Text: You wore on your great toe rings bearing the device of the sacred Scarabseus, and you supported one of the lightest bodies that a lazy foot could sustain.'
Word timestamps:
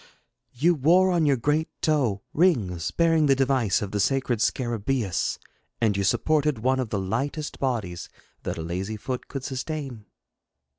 You 0.55 0.73
wore 0.73 1.11
on 1.11 1.27
your 1.27 1.37
great 1.37 1.69
toe 1.79 2.23
rings 2.33 2.89
bearing 2.89 3.27
the 3.27 3.35
device 3.35 3.83
of 3.83 3.91
the 3.91 3.99
sacred 3.99 4.39
Scarabseus, 4.41 5.37
and 5.79 5.95
you 5.95 6.03
supported 6.03 6.57
one 6.57 6.79
of 6.79 6.89
the 6.89 6.97
lightest 6.97 7.59
bodies 7.59 8.09
that 8.41 8.57
a 8.57 8.63
lazy 8.63 8.97
foot 8.97 9.27
could 9.27 9.43
sustain.' 9.43 10.05